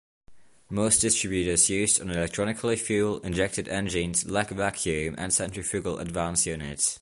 Most 0.71 0.99
distributors 1.01 1.69
used 1.69 2.01
on 2.01 2.09
electronically 2.09 2.75
fuel 2.75 3.19
injected 3.19 3.67
engines 3.67 4.27
lack 4.27 4.49
vacuum 4.49 5.13
and 5.19 5.31
centrifugal 5.31 5.99
advance 5.99 6.47
units. 6.47 6.89